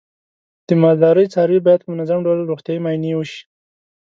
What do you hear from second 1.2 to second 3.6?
څاروی باید په منظم ډول روغتیايي معاینې وشي.